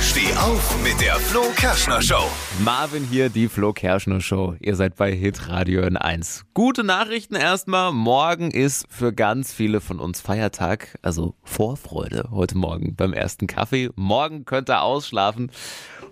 Steh 0.00 0.32
auf 0.36 0.76
mit 0.84 1.00
der 1.00 1.16
Flo 1.16 1.42
Kerschner 1.56 2.00
Show. 2.00 2.22
Marvin 2.60 3.02
hier, 3.02 3.28
die 3.30 3.48
Flo 3.48 3.72
Kerschner 3.72 4.20
Show. 4.20 4.54
Ihr 4.60 4.76
seid 4.76 4.94
bei 4.94 5.10
Hit 5.10 5.48
Radio 5.48 5.82
in 5.82 5.96
1. 5.96 6.44
Gute 6.54 6.84
Nachrichten 6.84 7.34
erstmal. 7.34 7.90
Morgen 7.90 8.52
ist 8.52 8.86
für 8.88 9.12
ganz 9.12 9.52
viele 9.52 9.80
von 9.80 9.98
uns 9.98 10.20
Feiertag, 10.20 10.96
also 11.02 11.34
Vorfreude 11.42 12.28
heute 12.30 12.56
Morgen 12.56 12.94
beim 12.94 13.12
ersten 13.12 13.48
Kaffee. 13.48 13.90
Morgen 13.96 14.44
könnt 14.44 14.70
ihr 14.70 14.82
ausschlafen. 14.82 15.50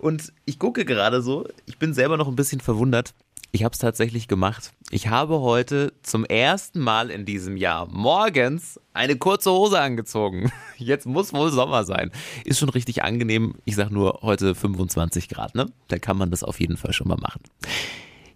Und 0.01 0.33
ich 0.43 0.59
gucke 0.59 0.83
gerade 0.83 1.21
so, 1.21 1.47
ich 1.65 1.79
bin 1.79 1.93
selber 1.93 2.17
noch 2.17 2.27
ein 2.27 2.35
bisschen 2.35 2.59
verwundert. 2.59 3.13
Ich 3.53 3.65
habe 3.65 3.73
es 3.73 3.79
tatsächlich 3.79 4.29
gemacht. 4.29 4.71
Ich 4.91 5.09
habe 5.09 5.41
heute 5.41 5.91
zum 6.03 6.23
ersten 6.23 6.79
Mal 6.79 7.09
in 7.09 7.25
diesem 7.25 7.57
Jahr 7.57 7.85
morgens 7.91 8.79
eine 8.93 9.17
kurze 9.17 9.51
Hose 9.51 9.77
angezogen. 9.77 10.53
Jetzt 10.77 11.05
muss 11.05 11.33
wohl 11.33 11.51
Sommer 11.51 11.83
sein. 11.83 12.11
Ist 12.45 12.59
schon 12.59 12.69
richtig 12.69 13.03
angenehm. 13.03 13.55
Ich 13.65 13.75
sag 13.75 13.91
nur 13.91 14.19
heute 14.21 14.55
25 14.55 15.27
Grad, 15.27 15.53
ne? 15.53 15.65
Da 15.89 15.99
kann 15.99 16.17
man 16.17 16.31
das 16.31 16.45
auf 16.45 16.61
jeden 16.61 16.77
Fall 16.77 16.93
schon 16.93 17.09
mal 17.09 17.17
machen. 17.17 17.41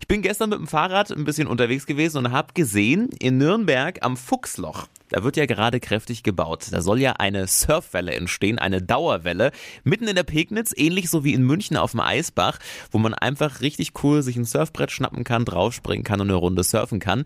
Ich 0.01 0.07
bin 0.09 0.21
gestern 0.21 0.49
mit 0.49 0.59
dem 0.59 0.67
Fahrrad 0.67 1.11
ein 1.11 1.23
bisschen 1.23 1.47
unterwegs 1.47 1.85
gewesen 1.85 2.17
und 2.17 2.31
habe 2.33 2.53
gesehen, 2.53 3.09
in 3.19 3.37
Nürnberg 3.37 3.99
am 4.01 4.17
Fuchsloch, 4.17 4.87
da 5.15 5.23
wird 5.23 5.37
ja 5.37 5.45
gerade 5.45 5.79
kräftig 5.79 6.23
gebaut. 6.23 6.67
Da 6.71 6.81
soll 6.81 6.99
ja 6.99 7.13
eine 7.13 7.47
Surfwelle 7.47 8.13
entstehen, 8.13 8.59
eine 8.59 8.81
Dauerwelle, 8.81 9.51
mitten 9.85 10.09
in 10.09 10.15
der 10.17 10.23
Pegnitz, 10.23 10.73
ähnlich 10.75 11.09
so 11.09 11.23
wie 11.23 11.33
in 11.33 11.43
München 11.43 11.77
auf 11.77 11.91
dem 11.91 12.01
Eisbach, 12.01 12.59
wo 12.91 12.97
man 12.97 13.13
einfach 13.13 13.61
richtig 13.61 13.93
cool 14.03 14.21
sich 14.21 14.35
ein 14.35 14.43
Surfbrett 14.43 14.91
schnappen 14.91 15.23
kann, 15.23 15.45
draufspringen 15.45 16.03
kann 16.03 16.19
und 16.19 16.27
eine 16.27 16.35
Runde 16.35 16.65
surfen 16.65 16.99
kann. 16.99 17.23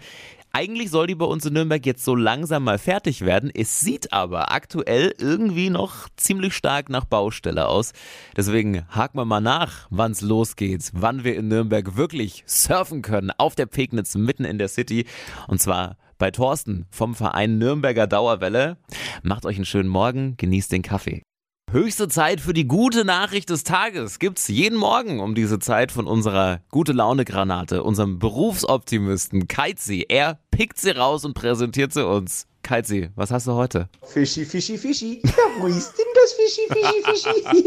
Eigentlich 0.51 0.91
soll 0.91 1.07
die 1.07 1.15
bei 1.15 1.25
uns 1.25 1.47
in 1.47 1.53
Nürnberg 1.53 1.83
jetzt 1.83 2.05
so 2.05 2.13
langsam 2.13 2.63
mal 2.63 2.77
fertig 2.77 3.21
werden. 3.21 3.49
Es 3.51 3.79
sieht 3.79 4.13
aber 4.13 4.51
aktuell 4.51 5.15
irgendwie 5.17 5.71
noch 5.71 6.09
ziemlich 6.15 6.53
stark 6.53 6.89
nach 6.89 7.05
Baustelle 7.05 7.67
aus. 7.67 7.93
Deswegen 8.37 8.87
haken 8.89 9.17
wir 9.17 9.25
mal 9.25 9.41
nach, 9.41 9.87
wann 9.89 10.11
es 10.11 10.21
losgeht, 10.21 10.91
wann 10.93 11.23
wir 11.23 11.35
in 11.35 11.47
Nürnberg 11.47 11.97
wirklich 11.97 12.43
surfen 12.45 13.01
können 13.01 13.31
auf 13.35 13.55
der 13.55 13.65
Pegnitz 13.65 14.13
mitten 14.13 14.45
in 14.45 14.59
der 14.59 14.67
City. 14.67 15.05
Und 15.47 15.59
zwar 15.59 15.97
bei 16.19 16.29
Thorsten 16.29 16.85
vom 16.91 17.15
Verein 17.15 17.57
Nürnberger 17.57 18.05
Dauerwelle. 18.05 18.77
Macht 19.23 19.45
euch 19.45 19.55
einen 19.55 19.65
schönen 19.65 19.89
Morgen, 19.89 20.37
genießt 20.37 20.71
den 20.71 20.83
Kaffee. 20.83 21.23
Höchste 21.71 22.07
Zeit 22.07 22.41
für 22.41 22.53
die 22.53 22.67
gute 22.67 23.05
Nachricht 23.05 23.49
des 23.49 23.63
Tages 23.63 24.19
gibt's 24.19 24.47
jeden 24.47 24.77
Morgen 24.77 25.19
um 25.19 25.35
diese 25.35 25.59
Zeit 25.59 25.91
von 25.91 26.07
unserer 26.07 26.61
gute 26.69 26.93
Laune 26.93 27.25
Granate, 27.25 27.83
unserem 27.83 28.19
Berufsoptimisten 28.19 29.47
Keizi. 29.47 30.05
Er 30.09 30.39
pickt 30.51 30.79
sie 30.79 30.91
raus 30.91 31.25
und 31.25 31.35
präsentiert 31.35 31.93
sie 31.93 32.05
uns. 32.05 32.47
Keizi, 32.69 33.09
was 33.15 33.31
hast 33.31 33.47
du 33.47 33.53
heute? 33.53 33.89
Fischi, 34.03 34.45
Fischi, 34.45 34.77
Fischi. 34.77 35.23
Ja, 35.25 35.31
wo 35.59 35.65
ist 35.65 35.91
denn 35.97 36.05
das 36.13 36.33
Fischi, 36.33 36.61
Fischi, 36.69 37.03
Fischi? 37.03 37.65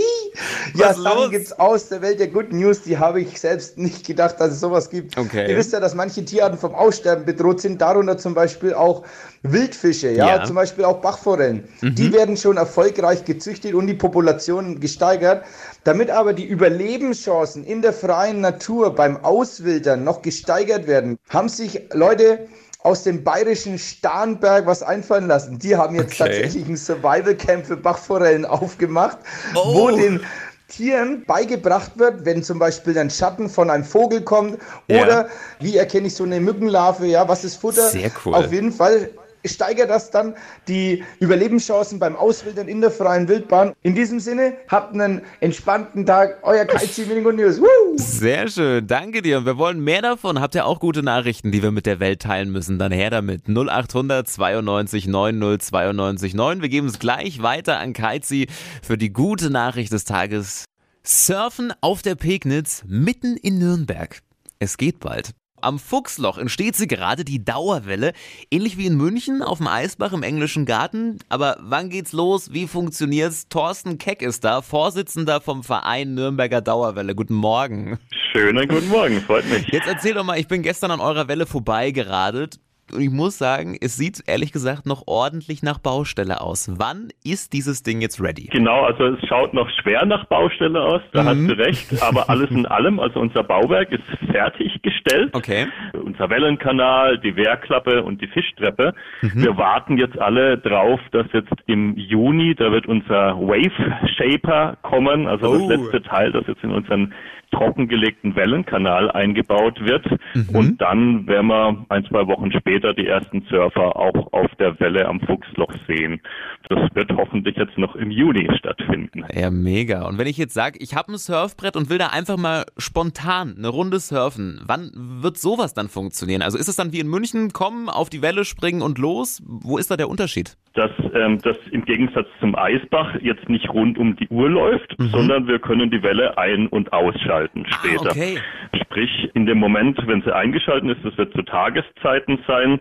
ja, 0.79 0.95
Sachen 0.95 1.33
gibt's 1.33 1.53
aus 1.53 1.89
der 1.89 2.03
Welt 2.03 2.21
der 2.21 2.29
Good 2.29 2.53
News, 2.53 2.83
die 2.83 2.97
habe 2.97 3.21
ich 3.21 3.41
selbst 3.41 3.79
nicht 3.79 4.07
gedacht, 4.07 4.37
dass 4.39 4.53
es 4.53 4.61
sowas 4.61 4.91
gibt. 4.91 5.19
Okay. 5.19 5.51
Ihr 5.51 5.57
wisst 5.57 5.73
ja, 5.73 5.81
dass 5.81 5.97
manche 5.97 6.25
Tierarten 6.25 6.57
vom 6.57 6.73
Aussterben 6.73 7.25
bedroht 7.25 7.61
sind, 7.61 7.81
darunter 7.81 8.17
zum 8.17 8.35
Beispiel 8.35 8.75
auch 8.75 9.03
Wildfische, 9.43 10.13
ja, 10.13 10.37
Ja. 10.37 10.39
Mhm. 10.39 10.45
zum 10.45 10.55
Beispiel 10.55 10.85
auch 10.85 11.01
Bachforellen. 11.01 11.69
Die 11.83 12.13
werden 12.13 12.37
schon 12.37 12.57
erfolgreich 12.57 13.25
gezüchtet 13.25 13.75
und 13.75 13.89
die 13.89 13.95
Population 13.95 14.79
gesteigert. 14.79 15.45
Damit 15.83 16.11
aber 16.11 16.33
die 16.33 16.45
Überlebenschancen 16.45 17.65
in 17.65 17.83
der 17.83 17.93
freien 17.93 18.41
Natur 18.41 18.95
beim 18.95 19.17
Auswildern 19.25 20.05
noch 20.05 20.23
gesteigert 20.23 20.87
werden, 20.87 21.19
haben 21.29 21.49
sich 21.49 21.89
Leute 21.93 22.47
aus 22.83 23.05
dem 23.05 23.23
bayerischen 23.23 23.79
Starnberg 23.79 24.67
was 24.67 24.83
einfallen 24.83 25.29
lassen. 25.29 25.59
Die 25.59 25.77
haben 25.77 25.95
jetzt 25.95 26.21
Okay. 26.21 26.31
tatsächlich 26.31 26.69
ein 26.69 26.77
Survival 26.77 27.35
Camp 27.35 27.67
für 27.67 27.77
Bachforellen 27.77 28.45
aufgemacht, 28.45 29.19
Oh. 29.55 29.75
wo 29.75 29.91
den 29.97 30.21
Tieren 30.69 31.25
beigebracht 31.27 31.93
wird, 31.99 32.25
wenn 32.25 32.43
zum 32.43 32.59
Beispiel 32.59 32.99
ein 32.99 33.11
Schatten 33.11 33.49
von 33.51 33.69
einem 33.71 33.85
Vogel 33.85 34.23
kommt 34.23 34.59
Ja. 34.89 35.03
oder 35.03 35.29
wie 35.61 35.77
erkenne 35.77 36.07
ich 36.07 36.15
so 36.15 36.25
eine 36.25 36.41
Mückenlarve, 36.41 37.07
ja, 37.07 37.29
was 37.29 37.45
ist 37.45 37.57
Futter? 37.57 37.89
Sehr 37.91 38.11
cool. 38.25 38.35
Auf 38.35 38.51
jeden 38.53 38.73
Fall 38.73 39.11
steigert 39.45 39.91
das 39.91 40.11
dann 40.11 40.35
die 40.69 41.03
Überlebenschancen 41.21 41.99
beim 41.99 42.17
Auswildern 42.17 42.69
in 42.69 42.81
der 42.81 42.91
freien 42.91 43.29
Wildbahn. 43.29 43.73
In 43.83 43.95
diesem 43.95 44.21
Sinne, 44.21 44.57
habt 44.69 44.95
einen 44.95 45.23
entspannten 45.41 46.07
Tag. 46.07 46.39
Euer 46.43 46.65
Kaizi 46.65 47.03
und 47.03 47.37
News. 47.37 47.61
Woo! 47.61 47.67
Sehr 47.97 48.49
schön, 48.49 48.87
danke 48.87 49.23
dir. 49.23 49.39
Und 49.39 49.47
wir 49.47 49.59
wollen 49.59 49.83
mehr 49.83 50.03
davon. 50.03 50.41
Habt 50.41 50.55
ihr 50.55 50.67
auch 50.67 50.81
gute 50.81 51.03
Nachrichten, 51.03 51.53
die 51.53 51.63
wir 51.63 51.71
mit 51.71 51.87
der 51.87 52.01
Welt 52.01 52.23
teilen 52.23 52.51
müssen? 52.51 52.79
Dann 52.79 52.93
her 52.93 53.11
damit. 53.11 53.49
0800 53.49 54.29
92 54.29 55.07
90 55.07 55.63
92 55.63 56.35
9. 56.35 56.63
Wir 56.63 56.69
geben 56.69 56.87
es 56.87 56.99
gleich 56.99 57.43
weiter 57.43 57.79
an 57.79 57.93
Keizi 57.93 58.49
für 58.83 58.99
die 58.99 59.13
gute 59.13 59.51
Nachricht 59.51 59.93
des 59.93 60.05
Tages. 60.05 60.65
Surfen 61.05 61.73
auf 61.81 62.03
der 62.03 62.15
Pegnitz 62.15 62.85
mitten 62.87 63.37
in 63.37 63.59
Nürnberg. 63.59 64.21
Es 64.61 64.77
geht 64.77 65.01
bald. 65.01 65.33
Am 65.63 65.79
Fuchsloch 65.79 66.39
entsteht 66.39 66.75
sie 66.75 66.89
gerade 66.89 67.25
die 67.25 67.45
Dauerwelle, 67.45 68.13
ähnlich 68.51 68.77
wie 68.79 68.87
in 68.87 68.97
München 68.97 69.43
auf 69.43 69.59
dem 69.59 69.69
Eisbach 69.69 70.13
im 70.13 70.25
englischen 70.25 70.67
Garten. 70.67 71.19
Aber 71.29 71.57
wann 71.61 71.89
geht's 71.89 72.13
los? 72.13 72.53
Wie 72.53 72.67
funktioniert's? 72.67 73.49
Thorsten 73.49 73.97
Keck 73.97 74.23
ist 74.23 74.43
da, 74.43 74.61
Vorsitzender 74.61 75.41
vom 75.41 75.63
Verein 75.63 76.15
Nürnberger 76.15 76.61
Dauerwelle. 76.61 77.15
Guten 77.15 77.35
Morgen. 77.35 77.99
Schönen 78.33 78.67
guten 78.67 78.89
Morgen, 78.89 79.21
freut 79.21 79.49
mich. 79.49 79.69
Jetzt 79.69 79.87
erzähl 79.87 80.15
doch 80.15 80.25
mal, 80.25 80.39
ich 80.39 80.49
bin 80.49 80.63
gestern 80.63 80.91
an 80.91 81.01
eurer 81.01 81.29
Welle 81.29 81.47
vorbeigeradelt 81.47 82.59
und 82.95 83.01
ich 83.01 83.11
muss 83.11 83.39
sagen, 83.39 83.77
es 83.81 83.97
sieht 83.97 84.23
ehrlich 84.27 84.53
gesagt 84.53 84.87
noch 84.87 85.05
ordentlich 85.07 85.63
nach 85.63 85.79
Baustelle 85.79 86.41
aus. 86.41 86.71
Wann 86.79 87.09
ist 87.25 87.53
dieses 87.53 87.83
Ding 87.83 88.01
jetzt 88.01 88.21
ready? 88.21 88.49
Genau, 88.53 88.85
also 88.85 89.07
es 89.07 89.29
schaut 89.29 89.55
noch 89.55 89.69
schwer 89.83 90.05
nach 90.05 90.27
Baustelle 90.27 90.81
aus, 90.81 91.01
da 91.13 91.25
hast 91.25 91.39
du 91.39 91.57
recht, 91.59 92.03
aber 92.03 92.29
alles 92.29 92.51
in 92.51 92.67
allem, 92.67 93.01
also 93.01 93.21
unser 93.21 93.43
Bauwerk 93.43 93.91
ist 93.93 94.03
fertiggestellt. 94.31 95.35
Okay. 95.35 95.67
Unser 96.13 96.29
Wellenkanal, 96.29 97.17
die 97.19 97.37
Wehrklappe 97.37 98.03
und 98.03 98.21
die 98.21 98.27
Fischtreppe. 98.27 98.93
Wir 99.23 99.57
warten 99.57 99.97
jetzt 99.97 100.19
alle 100.19 100.59
drauf, 100.59 101.01
dass 101.11 101.27
jetzt 101.33 101.55
im 101.67 101.97
Juni, 101.97 102.55
da 102.55 102.71
wird 102.71 102.87
unser 102.87 103.39
Wave 103.39 103.73
Shaper 104.17 104.77
kommen, 104.83 105.27
also 105.27 105.49
Oh. 105.49 105.57
das 105.57 105.69
letzte 105.69 106.03
Teil, 106.03 106.31
das 106.33 106.47
jetzt 106.47 106.63
in 106.63 106.71
unseren 106.71 107.15
trockengelegten 107.51 108.35
Wellenkanal 108.37 109.11
eingebaut 109.11 109.79
wird. 109.85 110.07
Und 110.53 110.81
dann 110.81 111.27
werden 111.27 111.47
wir 111.49 111.85
ein, 111.91 112.05
zwei 112.07 112.27
Wochen 112.27 112.51
später 112.53 112.95
die 112.95 113.07
ersten 113.07 113.43
Surfer 113.51 113.97
auch 113.97 114.33
auf 114.33 114.51
der 114.59 114.79
Welle 114.81 115.07
am 115.07 115.21
Fuchsloch 115.21 115.73
sehen. 115.87 116.21
Das 116.69 116.95
wird 116.95 117.13
hoffentlich 117.13 117.57
jetzt 117.57 117.77
noch 117.79 117.95
im 117.97 118.11
Juni 118.11 118.49
stattfinden. 118.59 119.25
Ja, 119.35 119.51
mega. 119.51 120.07
Und 120.07 120.19
wenn 120.19 120.27
ich 120.27 120.37
jetzt 120.37 120.55
sage, 120.55 120.79
ich 120.81 120.95
habe 120.95 121.13
ein 121.13 121.19
Surfbrett 121.19 121.77
und 121.77 121.91
will 121.91 121.99
da 121.99 122.09
einfach 122.09 122.37
mal 122.37 122.65
spontan 122.79 123.55
eine 123.57 123.69
Runde 123.69 123.99
surfen, 123.99 124.61
wann 124.67 124.91
wird 124.95 125.39
sowas 125.39 125.75
dann 125.75 125.89
funktionieren? 125.89 126.43
Also 126.43 126.59
ist 126.59 126.69
es 126.69 126.77
dann 126.77 126.93
wie 126.93 127.01
in 127.01 127.09
München, 127.09 127.53
kommen, 127.53 127.89
auf 127.89 128.11
die 128.11 128.23
Welle 128.23 128.45
springen 128.45 128.83
und 128.83 128.99
los? 128.99 129.43
Wo 129.47 129.79
ist 129.79 129.91
da 129.91 129.97
der 129.97 130.09
Unterschied? 130.09 130.57
dass 130.75 130.91
ähm, 131.15 131.39
das 131.43 131.57
im 131.71 131.85
Gegensatz 131.85 132.27
zum 132.41 132.57
Eisbach 132.57 133.15
jetzt 133.21 133.49
nicht 133.49 133.69
rund 133.69 133.99
um 133.99 134.17
die 134.17 134.29
Uhr 134.29 134.49
läuft, 134.49 134.95
sondern 134.99 135.47
wir 135.47 135.59
können 135.59 135.91
die 135.91 136.03
Welle 136.03 136.39
ein- 136.39 136.69
und 136.69 136.93
ausschalten 136.93 137.67
später. 137.67 138.11
okay. 138.11 138.39
Sprich, 138.81 139.31
in 139.35 139.47
dem 139.47 139.59
Moment, 139.59 139.99
wenn 140.07 140.23
sie 140.23 140.35
eingeschalten 140.35 140.89
ist, 140.89 141.05
das 141.05 141.17
wird 141.19 141.33
zu 141.35 141.43
Tageszeiten 141.43 142.39
sein, 142.47 142.81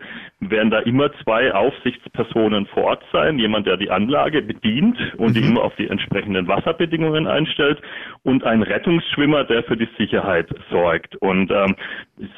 werden 0.50 0.70
da 0.70 0.80
immer 0.80 1.10
zwei 1.22 1.52
Aufsichtspersonen 1.54 2.66
vor 2.66 2.84
Ort 2.84 3.04
sein, 3.12 3.38
jemand, 3.38 3.66
der 3.66 3.76
die 3.76 3.90
Anlage 3.90 4.42
bedient 4.42 4.98
und 5.16 5.36
die 5.36 5.40
immer 5.40 5.62
auf 5.62 5.74
die 5.76 5.88
entsprechenden 5.88 6.48
Wasserbedingungen 6.48 7.26
einstellt 7.26 7.80
und 8.22 8.44
ein 8.44 8.62
Rettungsschwimmer, 8.62 9.44
der 9.44 9.62
für 9.64 9.76
die 9.76 9.88
Sicherheit 9.96 10.48
sorgt. 10.70 11.16
Und 11.16 11.50
ähm, 11.50 11.76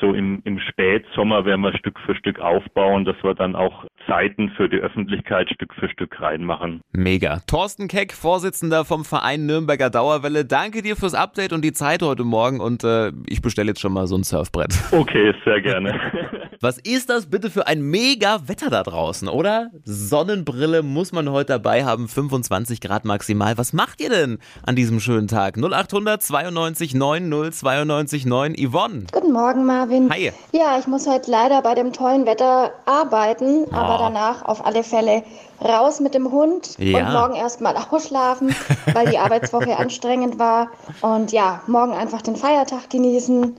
so 0.00 0.12
im, 0.12 0.42
im 0.44 0.58
Spätsommer 0.58 1.44
werden 1.44 1.62
wir 1.62 1.76
Stück 1.78 1.98
für 2.00 2.14
Stück 2.14 2.40
aufbauen, 2.40 3.04
dass 3.04 3.16
wir 3.22 3.34
dann 3.34 3.56
auch 3.56 3.84
Zeiten 4.06 4.50
für 4.50 4.68
die 4.68 4.78
Öffentlichkeit 4.78 5.50
Stück 5.50 5.74
für 5.74 5.88
Stück 5.88 6.20
reinmachen. 6.20 6.82
Mega. 6.92 7.40
Thorsten 7.46 7.88
Keck, 7.88 8.12
Vorsitzender 8.12 8.84
vom 8.84 9.04
Verein 9.04 9.46
Nürnberger 9.46 9.90
Dauerwelle. 9.90 10.44
Danke 10.44 10.82
dir 10.82 10.96
fürs 10.96 11.14
Update 11.14 11.52
und 11.52 11.64
die 11.64 11.72
Zeit 11.72 12.02
heute 12.02 12.24
Morgen 12.24 12.60
und 12.60 12.84
äh, 12.84 13.12
ich 13.26 13.40
bestelle 13.40 13.68
jetzt 13.68 13.80
schon 13.80 13.92
mal 13.92 14.06
so 14.06 14.16
ein 14.16 14.24
Surfbrett. 14.24 14.74
Okay, 14.92 15.34
sehr 15.44 15.60
gerne. 15.60 15.94
Was 16.64 16.78
ist 16.78 17.10
das 17.10 17.26
bitte 17.26 17.50
für 17.50 17.66
ein 17.66 17.82
mega 17.82 18.48
Wetter 18.48 18.70
da 18.70 18.82
draußen, 18.82 19.28
oder? 19.28 19.70
Sonnenbrille 19.84 20.82
muss 20.82 21.12
man 21.12 21.30
heute 21.30 21.52
dabei 21.52 21.84
haben, 21.84 22.08
25 22.08 22.80
Grad 22.80 23.04
maximal. 23.04 23.58
Was 23.58 23.74
macht 23.74 24.00
ihr 24.00 24.08
denn 24.08 24.38
an 24.64 24.74
diesem 24.74 24.98
schönen 24.98 25.28
Tag? 25.28 25.58
0800 25.58 26.22
92 26.22 26.94
90 26.94 27.54
92 27.54 28.24
9 28.24 28.54
Yvonne. 28.56 29.04
Guten 29.12 29.32
Morgen, 29.34 29.66
Marvin. 29.66 30.08
Hi. 30.10 30.32
Ja, 30.52 30.78
ich 30.78 30.86
muss 30.86 31.06
heute 31.06 31.30
leider 31.30 31.60
bei 31.60 31.74
dem 31.74 31.92
tollen 31.92 32.24
Wetter 32.24 32.72
arbeiten, 32.86 33.66
Oh. 33.70 33.74
aber 33.74 33.98
danach 33.98 34.42
auf 34.46 34.64
alle 34.64 34.82
Fälle 34.84 35.22
raus 35.62 36.00
mit 36.00 36.14
dem 36.14 36.32
Hund 36.32 36.78
Ja. 36.78 36.98
und 37.08 37.12
morgen 37.12 37.34
erstmal 37.34 37.76
ausschlafen, 37.90 38.56
weil 38.94 39.10
die 39.10 39.18
Arbeitswoche 39.18 39.76
anstrengend 39.76 40.38
war. 40.38 40.68
Und 41.02 41.30
ja, 41.30 41.60
morgen 41.66 41.92
einfach 41.92 42.22
den 42.22 42.36
Feiertag 42.36 42.88
genießen. 42.88 43.54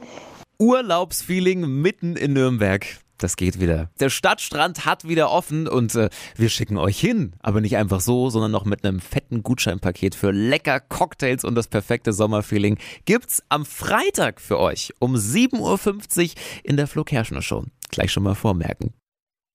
Urlaubsfeeling 0.60 1.82
mitten 1.82 2.16
in 2.16 2.34
Nürnberg. 2.34 2.86
das 3.18 3.38
geht 3.38 3.60
wieder. 3.60 3.90
Der 4.00 4.10
Stadtstrand 4.10 4.86
hat 4.86 5.08
wieder 5.08 5.32
offen 5.32 5.68
und 5.68 5.96
äh, 5.96 6.10
wir 6.36 6.50
schicken 6.50 6.78
euch 6.78 7.00
hin. 7.00 7.34
Aber 7.40 7.62
nicht 7.62 7.78
einfach 7.78 8.02
so, 8.02 8.30
sondern 8.30 8.52
noch 8.52 8.66
mit 8.66 8.84
einem 8.84 9.00
fetten 9.00 9.44
Gutscheinpaket 9.44 10.16
für 10.16 10.32
lecker 10.32 10.80
Cocktails 10.80 11.44
und 11.44 11.56
das 11.56 11.68
perfekte 11.68 12.14
Sommerfeeling 12.14 12.78
gibt's 13.06 13.42
am 13.50 13.66
Freitag 13.66 14.42
für 14.42 14.60
euch 14.60 14.94
um 15.00 15.16
7.50 15.16 16.24
Uhr 16.24 16.30
in 16.64 16.78
der 16.78 16.88
Flo 16.88 17.04
Kerschner 17.04 17.42
Show. 17.42 17.64
Gleich 17.92 18.12
schon 18.12 18.24
mal 18.24 18.36
vormerken. 18.36 18.94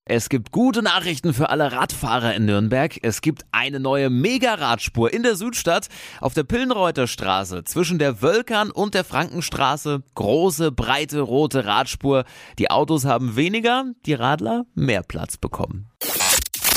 Es 0.07 0.29
gibt 0.29 0.51
gute 0.51 0.83
Nachrichten 0.83 1.35
für 1.35 1.51
alle 1.51 1.73
Radfahrer 1.73 2.35
in 2.35 2.47
Nürnberg. 2.47 2.99
Es 3.03 3.21
gibt 3.21 3.45
eine 3.53 3.81
neue 3.81 4.09
Mega-Radspur 4.11 5.13
in 5.13 5.23
der 5.23 5.37
Südstadt 5.37 5.89
auf 6.21 6.35
der 6.35 6.43
Pillenreuter 6.43 7.07
Straße 7.07 7.65
zwischen 7.65 7.99
der 7.99 8.23
Wölkern 8.23 8.71
und 8.71 8.95
der 8.95 9.05
Frankenstraße. 9.05 10.03
Große, 10.15 10.73
breite, 10.73 11.21
rote 11.21 11.67
Radspur. 11.67 12.25
Die 12.59 12.71
Autos 12.71 13.05
haben 13.05 13.37
weniger, 13.37 13.85
die 14.07 14.15
Radler 14.15 14.65
mehr 14.75 15.03
Platz 15.03 15.37
bekommen. 15.37 15.91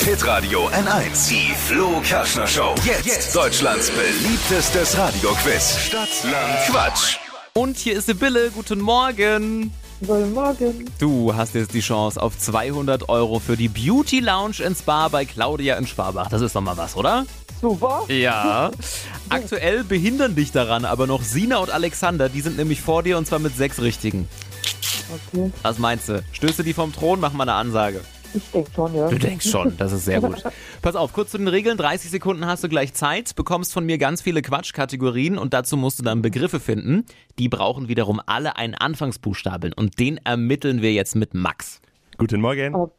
Hitradio 0.04 0.68
N1. 0.68 1.30
Die 1.30 1.54
Flo 1.54 2.00
Kerschner 2.04 2.46
Show. 2.46 2.74
Jetzt, 2.84 3.34
Deutschlands 3.34 3.90
beliebtestes 3.90 4.98
Radioquiz. 4.98 5.78
Stadt, 5.78 6.10
Land, 6.24 6.66
Quatsch. 6.66 7.16
Und 7.54 7.78
hier 7.78 7.94
ist 7.94 8.06
Sibylle. 8.06 8.50
Guten 8.50 8.80
Morgen. 8.80 9.72
Guten 10.06 10.34
Morgen. 10.34 10.84
Du 10.98 11.34
hast 11.34 11.54
jetzt 11.54 11.72
die 11.72 11.80
Chance 11.80 12.20
auf 12.20 12.36
200 12.38 13.08
Euro 13.08 13.38
für 13.38 13.56
die 13.56 13.68
Beauty 13.68 14.20
Lounge 14.20 14.56
in 14.62 14.74
Spa 14.74 15.08
bei 15.08 15.24
Claudia 15.24 15.76
in 15.76 15.86
Sparbach. 15.86 16.28
Das 16.28 16.42
ist 16.42 16.54
doch 16.54 16.60
mal 16.60 16.76
was, 16.76 16.94
oder? 16.94 17.24
Super. 17.62 18.04
Ja. 18.08 18.70
Aktuell 19.30 19.82
behindern 19.82 20.34
dich 20.34 20.52
daran 20.52 20.84
aber 20.84 21.06
noch 21.06 21.22
Sina 21.22 21.56
und 21.56 21.70
Alexander. 21.70 22.28
Die 22.28 22.42
sind 22.42 22.58
nämlich 22.58 22.82
vor 22.82 23.02
dir 23.02 23.16
und 23.16 23.26
zwar 23.26 23.38
mit 23.38 23.56
sechs 23.56 23.80
Richtigen. 23.80 24.28
Okay. 25.32 25.50
Was 25.62 25.78
meinst 25.78 26.10
du? 26.10 26.22
Stößt 26.32 26.58
du 26.58 26.62
die 26.62 26.74
vom 26.74 26.92
Thron? 26.92 27.20
Mach 27.20 27.32
mal 27.32 27.44
eine 27.44 27.54
Ansage. 27.54 28.02
Ich 28.34 28.50
denke 28.50 28.70
schon, 28.74 28.94
ja. 28.94 29.08
Du 29.08 29.18
denkst 29.18 29.48
schon, 29.48 29.76
das 29.76 29.92
ist 29.92 30.04
sehr 30.06 30.20
gut. 30.20 30.42
Pass 30.82 30.96
auf, 30.96 31.12
kurz 31.12 31.30
zu 31.30 31.38
den 31.38 31.48
Regeln. 31.48 31.76
30 31.76 32.10
Sekunden 32.10 32.46
hast 32.46 32.64
du 32.64 32.68
gleich 32.68 32.92
Zeit, 32.94 33.34
bekommst 33.36 33.72
von 33.72 33.86
mir 33.86 33.98
ganz 33.98 34.22
viele 34.22 34.42
Quatschkategorien 34.42 35.38
und 35.38 35.54
dazu 35.54 35.76
musst 35.76 35.98
du 36.00 36.02
dann 36.02 36.22
Begriffe 36.22 36.60
finden. 36.60 37.04
Die 37.38 37.48
brauchen 37.48 37.88
wiederum 37.88 38.20
alle 38.26 38.56
einen 38.56 38.74
Anfangsbuchstaben 38.74 39.72
und 39.72 39.98
den 40.00 40.18
ermitteln 40.18 40.82
wir 40.82 40.92
jetzt 40.92 41.14
mit 41.14 41.34
Max. 41.34 41.80
Guten 42.18 42.40
Morgen. 42.40 42.74
Okay. 42.74 42.92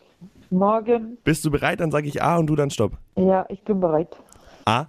Morgen. 0.49 1.17
Bist 1.23 1.43
du 1.43 1.51
bereit? 1.51 1.79
Dann 1.79 1.91
sage 1.91 2.07
ich 2.07 2.21
A 2.21 2.37
und 2.37 2.47
du 2.47 2.55
dann 2.55 2.69
Stopp. 2.69 2.93
Ja, 3.17 3.45
ich 3.49 3.61
bin 3.63 3.79
bereit. 3.79 4.15
A, 4.65 4.85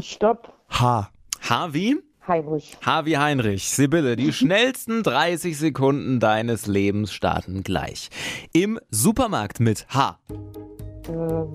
Stopp. 0.00 0.52
H. 0.70 1.10
H 1.48 1.74
wie? 1.74 1.96
Heinrich. 2.28 2.76
H 2.84 3.04
wie 3.04 3.18
Heinrich. 3.18 3.68
Sibylle, 3.70 4.16
die 4.16 4.32
schnellsten 4.32 5.02
30 5.02 5.58
Sekunden 5.58 6.20
deines 6.20 6.66
Lebens 6.66 7.12
starten 7.12 7.62
gleich. 7.62 8.08
Im 8.52 8.78
Supermarkt 8.90 9.60
mit 9.60 9.86
H. 9.90 10.18
Ähm, 11.08 11.52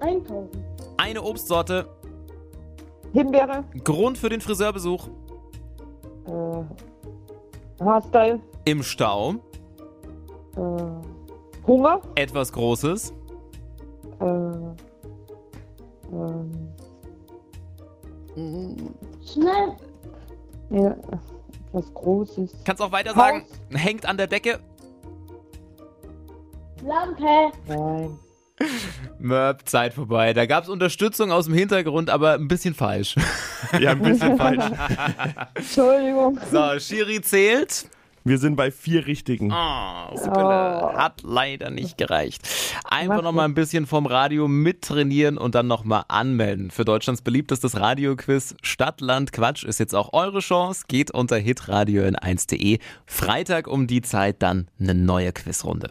Einkaufen. 0.00 0.64
Eine 0.96 1.22
Obstsorte. 1.22 1.86
Himbeere. 3.12 3.64
Grund 3.84 4.18
für 4.18 4.28
den 4.28 4.40
Friseurbesuch. 4.40 5.08
Äh, 6.26 7.82
Haarstyle. 7.84 8.40
Im 8.64 8.82
Stau. 8.82 9.34
Äh, 10.56 10.60
Hunger. 11.66 12.00
Etwas 12.14 12.52
Großes. 12.52 13.12
Äh, 14.20 14.24
ähm, 16.12 16.70
Schnell. 19.24 19.76
Ja, 20.70 20.96
etwas 21.68 21.94
Großes. 21.94 22.52
Kannst 22.64 22.82
auch 22.82 22.92
weiter 22.92 23.14
sagen. 23.14 23.44
Hängt 23.70 24.06
an 24.06 24.16
der 24.16 24.26
Decke. 24.26 24.58
Lampe. 26.82 27.52
Nein. 27.68 28.18
Möp, 29.18 29.68
Zeit 29.68 29.94
vorbei. 29.94 30.32
Da 30.32 30.46
gab 30.46 30.64
es 30.64 30.70
Unterstützung 30.70 31.32
aus 31.32 31.46
dem 31.46 31.54
Hintergrund, 31.54 32.10
aber 32.10 32.34
ein 32.34 32.48
bisschen 32.48 32.74
falsch. 32.74 33.16
Ja, 33.78 33.92
ein 33.92 34.02
bisschen 34.02 34.36
falsch. 34.38 34.64
Entschuldigung. 35.54 36.38
So, 36.50 36.78
Schiri 36.78 37.20
zählt. 37.20 37.86
Wir 38.22 38.38
sind 38.38 38.56
bei 38.56 38.70
vier 38.70 39.06
Richtigen. 39.06 39.50
Oh, 39.50 40.16
Sibylle, 40.16 40.80
Oh. 40.82 40.92
hat 40.96 41.22
leider 41.22 41.70
nicht 41.70 41.96
gereicht. 41.96 42.46
Einfach 42.84 43.16
Mach 43.16 43.22
noch 43.22 43.32
mal 43.32 43.44
ein 43.46 43.54
bisschen 43.54 43.86
vom 43.86 44.04
Radio 44.06 44.46
mittrainieren 44.46 45.38
und 45.38 45.54
dann 45.54 45.66
noch 45.66 45.84
mal 45.84 46.04
anmelden. 46.08 46.70
Für 46.70 46.84
Deutschlands 46.84 47.22
beliebtestes 47.22 47.80
Radioquiz 47.80 48.54
Stadt, 48.62 49.00
Land, 49.00 49.32
Quatsch 49.32 49.64
ist 49.64 49.80
jetzt 49.80 49.94
auch 49.94 50.12
eure 50.12 50.40
Chance. 50.40 50.84
Geht 50.88 51.10
unter 51.12 51.36
hitradio 51.38 52.02
in 52.04 52.14
1.de. 52.16 52.78
Freitag 53.06 53.66
um 53.66 53.86
die 53.86 54.02
Zeit 54.02 54.42
dann 54.42 54.68
eine 54.78 54.94
neue 54.94 55.32
Quizrunde. 55.32 55.90